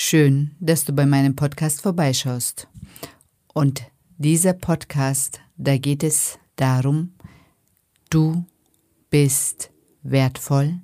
[0.00, 2.68] Schön, dass du bei meinem Podcast vorbeischaust.
[3.52, 3.82] Und
[4.16, 7.14] dieser Podcast, da geht es darum,
[8.08, 8.44] du
[9.10, 9.72] bist
[10.04, 10.78] wertvoll,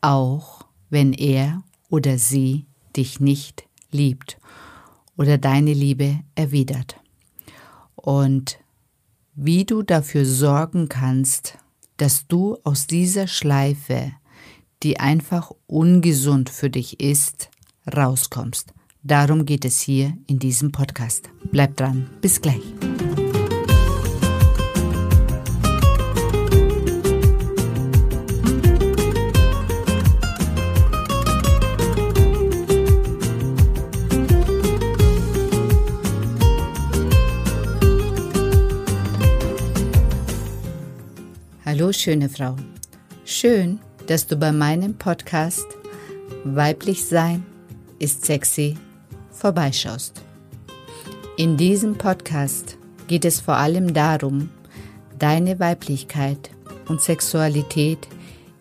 [0.00, 2.66] auch wenn er oder sie
[2.96, 4.38] dich nicht liebt
[5.16, 7.00] oder deine Liebe erwidert.
[7.96, 8.60] Und
[9.34, 11.58] wie du dafür sorgen kannst,
[11.96, 14.12] dass du aus dieser Schleife,
[14.84, 17.50] die einfach ungesund für dich ist,
[17.86, 18.72] rauskommst.
[19.02, 21.30] Darum geht es hier in diesem Podcast.
[21.50, 22.10] Bleib dran.
[22.20, 22.62] Bis gleich.
[41.64, 42.56] Hallo schöne Frau.
[43.24, 45.66] Schön, dass du bei meinem Podcast
[46.44, 47.46] Weiblich Sein
[48.00, 48.76] ist sexy
[49.30, 50.22] vorbeischaust.
[51.36, 54.50] In diesem Podcast geht es vor allem darum,
[55.18, 56.50] deine Weiblichkeit
[56.88, 58.08] und Sexualität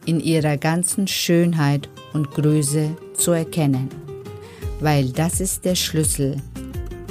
[0.06, 3.90] in ihrer ganzen Schönheit und Größe zu erkennen,
[4.80, 6.38] weil das ist der Schlüssel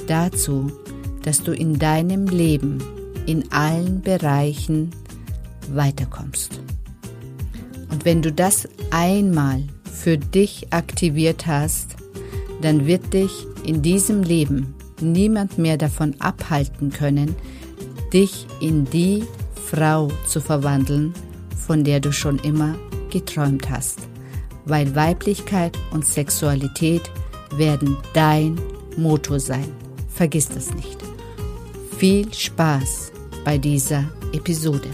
[0.06, 0.70] dazu,
[1.22, 2.82] dass du in deinem Leben
[3.26, 4.90] in allen Bereichen
[5.72, 6.60] weiterkommst.
[7.90, 11.97] Und wenn du das einmal für dich aktiviert hast,
[12.62, 17.34] dann wird dich in diesem Leben niemand mehr davon abhalten können,
[18.12, 19.24] dich in die
[19.70, 21.12] Frau zu verwandeln,
[21.56, 22.74] von der du schon immer
[23.10, 24.00] geträumt hast.
[24.64, 27.02] Weil Weiblichkeit und Sexualität
[27.56, 28.60] werden dein
[28.96, 29.68] Motor sein.
[30.08, 30.98] Vergiss das nicht.
[31.96, 33.12] Viel Spaß
[33.44, 34.88] bei dieser Episode.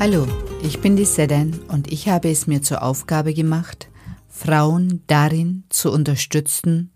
[0.00, 0.26] Hallo,
[0.62, 3.90] ich bin die Sedan und ich habe es mir zur Aufgabe gemacht,
[4.30, 6.90] Frauen darin zu unterstützen,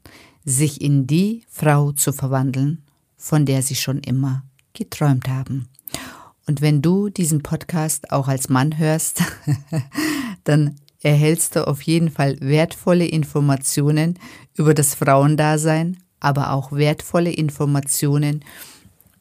[0.47, 2.83] sich in die Frau zu verwandeln,
[3.19, 5.69] von der sie schon immer geträumt haben.
[6.47, 9.23] Und wenn du diesen Podcast auch als Mann hörst,
[10.45, 14.19] dann erhältst du auf jeden Fall wertvolle Informationen
[14.55, 18.43] über das Frauendasein, aber auch wertvolle Informationen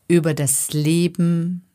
[0.07, 1.66] über das Leben,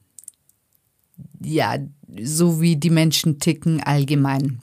[1.40, 1.76] ja,
[2.20, 4.60] so wie die Menschen ticken allgemein.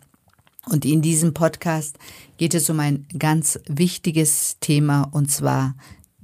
[0.68, 1.98] Und in diesem Podcast
[2.38, 5.76] geht es um ein ganz wichtiges Thema und zwar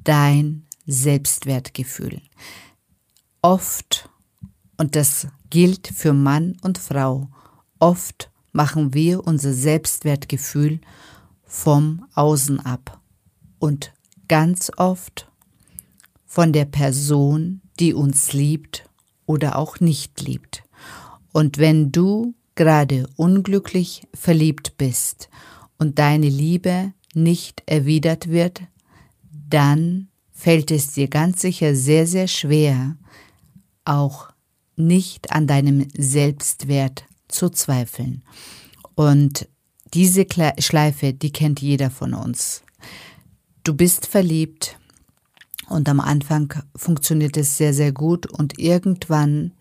[0.04, 2.22] dein Selbstwertgefühl.
[3.42, 4.10] Oft,
[4.78, 7.30] und das gilt für Mann und Frau,
[7.80, 10.82] oft machen wir unser Selbstwertgefühl
[11.44, 13.00] vom Außen ab
[13.60, 13.94] und
[14.28, 15.30] ganz oft
[16.26, 18.90] von der Person, die uns liebt
[19.26, 20.64] oder auch nicht liebt.
[21.32, 25.30] Und wenn du gerade unglücklich verliebt bist
[25.78, 28.62] und deine Liebe nicht erwidert wird,
[29.50, 32.98] dann fällt es dir ganz sicher sehr, sehr schwer,
[33.86, 34.30] auch
[34.76, 38.24] nicht an deinem Selbstwert zu zweifeln.
[38.96, 39.48] Und
[39.94, 40.26] diese
[40.60, 42.64] Schleife, die kennt jeder von uns.
[43.64, 44.78] Du bist verliebt
[45.68, 49.52] und am Anfang funktioniert es sehr, sehr gut und irgendwann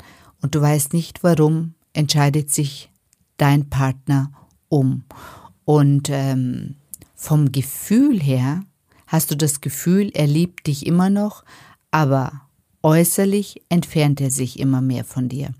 [0.42, 2.90] und du weißt nicht warum, entscheidet sich
[3.36, 4.32] dein Partner
[4.68, 5.04] um.
[5.64, 6.76] Und ähm,
[7.14, 8.62] vom Gefühl her
[9.06, 11.44] hast du das Gefühl, er liebt dich immer noch,
[11.90, 12.42] aber
[12.82, 15.52] äußerlich entfernt er sich immer mehr von dir.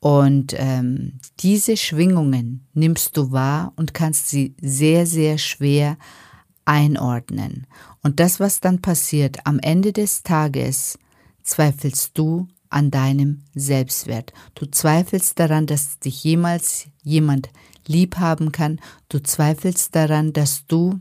[0.00, 5.96] Und ähm, diese Schwingungen nimmst du wahr und kannst sie sehr, sehr schwer
[6.66, 7.66] einordnen.
[8.02, 10.98] Und das, was dann passiert, am Ende des Tages
[11.42, 14.32] zweifelst du an deinem Selbstwert.
[14.56, 17.50] Du zweifelst daran, dass dich jemals jemand
[17.86, 18.80] lieb haben kann.
[19.08, 20.98] Du zweifelst daran, dass du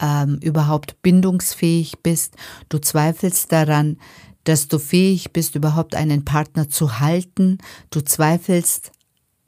[0.00, 2.34] ähm, überhaupt bindungsfähig bist.
[2.68, 3.98] Du zweifelst daran,
[4.42, 7.58] dass du fähig bist, überhaupt einen Partner zu halten.
[7.90, 8.90] Du zweifelst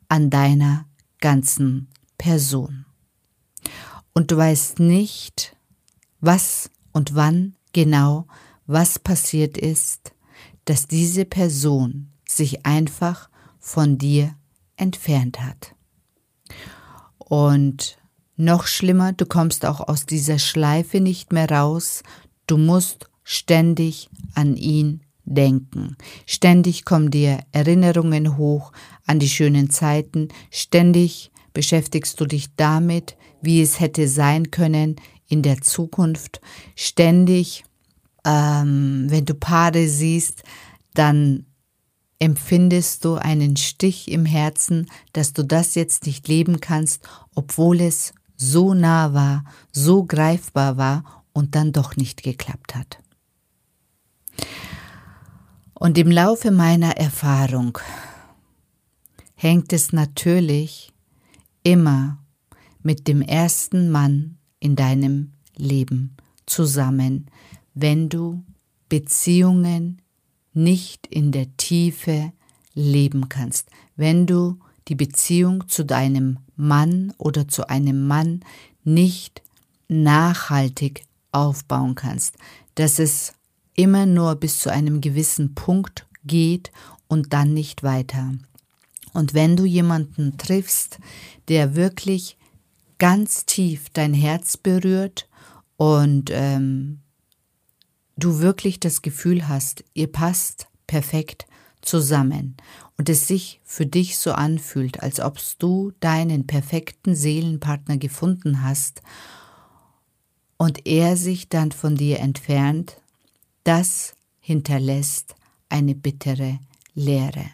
[0.09, 0.87] an deiner
[1.21, 1.89] ganzen
[2.19, 2.85] Person.
[4.13, 5.57] Und du weißt nicht,
[6.21, 8.29] was und wann genau
[8.67, 10.13] was passiert ist,
[10.65, 13.29] dass diese Person sich einfach
[13.59, 14.35] von dir
[14.77, 15.75] entfernt hat.
[17.19, 17.99] Und
[18.37, 22.03] noch schlimmer, du kommst auch aus dieser Schleife nicht mehr raus,
[22.47, 25.97] du musst ständig an ihn denken.
[26.27, 28.73] Ständig kommen dir Erinnerungen hoch
[29.07, 34.97] an die schönen Zeiten, ständig beschäftigst du dich damit, wie es hätte sein können
[35.29, 36.41] in der Zukunft.
[36.75, 37.65] Ständig,
[38.25, 40.43] ähm, wenn du Paare siehst,
[40.95, 41.47] dann
[42.19, 48.13] empfindest du einen Stich im Herzen, dass du das jetzt nicht leben kannst, obwohl es
[48.37, 52.99] so nah war, so greifbar war und dann doch nicht geklappt hat.
[55.75, 57.79] Und im Laufe meiner Erfahrung
[59.35, 60.93] hängt es natürlich
[61.63, 62.19] immer
[62.83, 67.31] mit dem ersten Mann in deinem Leben zusammen,
[67.75, 68.43] wenn du
[68.89, 70.03] Beziehungen
[70.53, 72.33] nicht in der Tiefe
[72.75, 74.59] leben kannst, wenn du
[74.89, 78.41] die Beziehung zu deinem Mann oder zu einem Mann
[78.83, 79.43] nicht
[79.89, 82.37] nachhaltig aufbauen kannst,
[82.75, 83.35] dass es
[83.75, 86.71] immer nur bis zu einem gewissen Punkt geht
[87.09, 88.35] und dann nicht weiter.
[89.13, 90.99] Und wenn du jemanden triffst,
[91.49, 92.37] der wirklich
[92.99, 95.29] ganz tief dein Herz berührt
[95.77, 97.01] und ähm,
[98.21, 101.47] du wirklich das Gefühl hast, ihr passt perfekt
[101.83, 102.57] zusammen
[102.97, 109.03] und es sich für dich so anfühlt, als ob du deinen perfekten Seelenpartner gefunden hast
[110.57, 113.01] und er sich dann von dir entfernt,
[113.65, 115.35] das hinterlässt
[115.69, 116.59] eine bittere
[116.95, 117.47] Leere.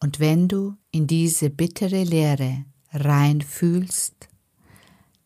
[0.00, 4.28] Und wenn du in diese bittere Leere reinfühlst,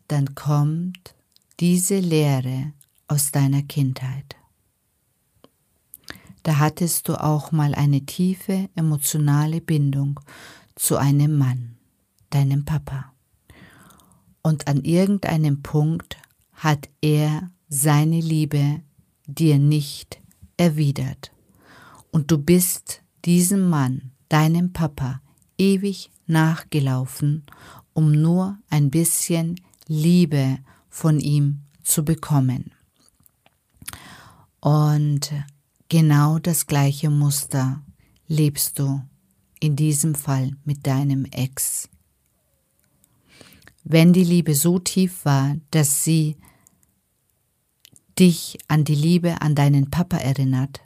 [0.09, 1.15] dann kommt
[1.61, 2.73] diese Leere
[3.11, 4.37] aus deiner Kindheit.
[6.45, 10.21] Da hattest du auch mal eine tiefe emotionale Bindung
[10.77, 11.77] zu einem Mann,
[12.31, 13.13] deinem Papa.
[14.43, 16.19] Und an irgendeinem Punkt
[16.53, 18.81] hat er seine Liebe
[19.27, 20.21] dir nicht
[20.57, 21.33] erwidert.
[22.13, 25.21] Und du bist diesem Mann, deinem Papa,
[25.59, 27.43] ewig nachgelaufen,
[27.93, 30.59] um nur ein bisschen Liebe
[30.89, 32.71] von ihm zu bekommen.
[34.61, 35.33] Und
[35.89, 37.83] genau das gleiche Muster
[38.27, 39.03] lebst du
[39.59, 41.89] in diesem Fall mit deinem Ex.
[43.85, 46.37] Wenn die Liebe so tief war, dass sie
[48.19, 50.81] dich an die Liebe an deinen Papa erinnert,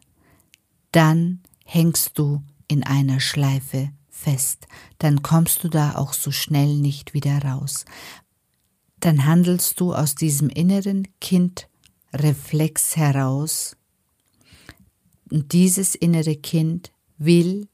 [0.93, 4.69] dann hängst du in einer Schleife fest,
[4.99, 7.85] dann kommst du da auch so schnell nicht wieder raus.
[9.01, 11.09] Dann handelst du aus diesem inneren
[12.15, 13.77] Kindreflex heraus.
[15.31, 17.69] Und dieses innere Kind will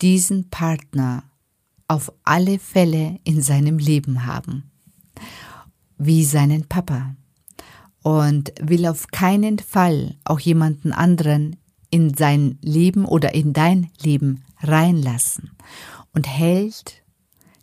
[0.00, 1.24] diesen Partner
[1.86, 4.70] auf alle Fälle in seinem Leben haben,
[5.98, 7.14] wie seinen Papa.
[8.02, 11.56] Und will auf keinen Fall auch jemanden anderen
[11.90, 15.50] in sein Leben oder in dein Leben reinlassen
[16.12, 17.02] und hält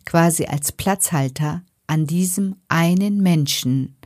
[0.04, 3.96] quasi als Platzhalter an diesem einen Menschen,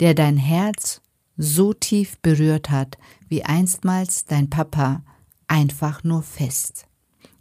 [0.00, 1.02] der dein Herz
[1.42, 2.98] so tief berührt hat,
[3.28, 5.02] wie einstmals dein Papa,
[5.48, 6.86] einfach nur fest.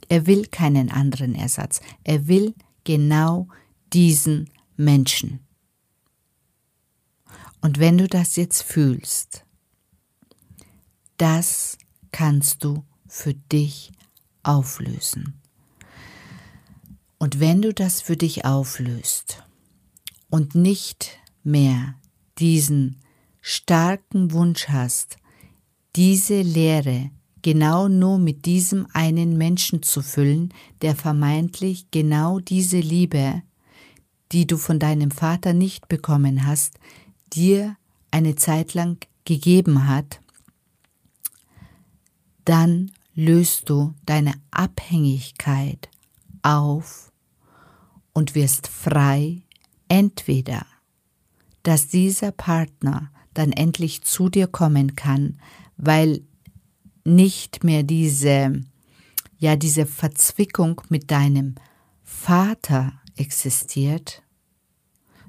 [0.09, 3.47] Er will keinen anderen Ersatz, er will genau
[3.93, 5.39] diesen Menschen.
[7.61, 9.45] Und wenn du das jetzt fühlst,
[11.17, 11.77] das
[12.11, 13.91] kannst du für dich
[14.41, 15.39] auflösen.
[17.19, 19.43] Und wenn du das für dich auflöst
[20.31, 21.93] und nicht mehr
[22.39, 23.00] diesen
[23.41, 25.17] starken Wunsch hast,
[25.95, 27.09] diese Lehre
[27.41, 33.41] genau nur mit diesem einen Menschen zu füllen, der vermeintlich genau diese Liebe,
[34.31, 36.79] die du von deinem Vater nicht bekommen hast,
[37.33, 37.75] dir
[38.11, 40.21] eine Zeit lang gegeben hat,
[42.45, 45.89] dann löst du deine Abhängigkeit
[46.43, 47.11] auf
[48.13, 49.41] und wirst frei,
[49.87, 50.65] entweder,
[51.63, 55.39] dass dieser Partner dann endlich zu dir kommen kann,
[55.77, 56.21] weil
[57.03, 58.61] nicht mehr diese,
[59.37, 61.55] ja, diese Verzwickung mit deinem
[62.03, 64.21] Vater existiert,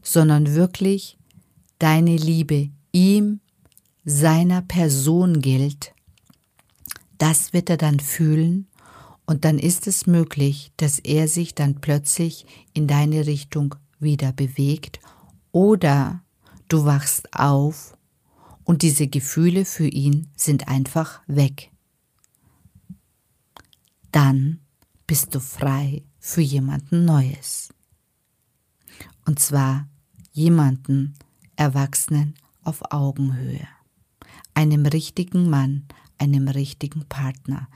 [0.02, 1.18] sondern wirklich
[1.78, 3.40] deine Liebe ihm,
[4.04, 5.94] seiner Person gilt,
[7.18, 8.66] das wird er dann fühlen
[9.26, 14.98] und dann ist es möglich, dass er sich dann plötzlich in deine Richtung wieder bewegt
[15.52, 16.22] oder
[16.72, 17.96] du wachst auf
[18.64, 21.70] und diese Gefühle für ihn sind einfach weg.
[24.10, 24.60] Dann
[25.06, 27.74] bist du frei für jemanden Neues.
[29.26, 29.88] Und zwar
[30.32, 31.14] jemanden,
[31.56, 33.68] Erwachsenen auf Augenhöhe,
[34.54, 35.84] einem richtigen Mann,
[36.16, 37.68] einem richtigen Partner,